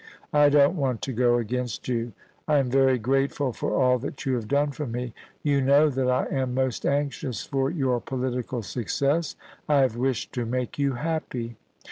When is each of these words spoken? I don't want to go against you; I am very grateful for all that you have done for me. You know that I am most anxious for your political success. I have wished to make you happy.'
I 0.33 0.49
don't 0.49 0.75
want 0.75 1.03
to 1.03 1.13
go 1.13 1.37
against 1.37 1.87
you; 1.87 2.13
I 2.47 2.57
am 2.57 2.71
very 2.71 2.97
grateful 2.97 3.53
for 3.53 3.79
all 3.79 3.99
that 3.99 4.25
you 4.25 4.33
have 4.33 4.47
done 4.47 4.71
for 4.71 4.87
me. 4.87 5.13
You 5.43 5.61
know 5.61 5.89
that 5.91 6.09
I 6.09 6.25
am 6.31 6.55
most 6.55 6.87
anxious 6.87 7.43
for 7.45 7.69
your 7.69 8.01
political 8.01 8.63
success. 8.63 9.35
I 9.69 9.81
have 9.81 9.95
wished 9.97 10.33
to 10.33 10.45
make 10.47 10.79
you 10.79 10.93
happy.' 10.93 11.55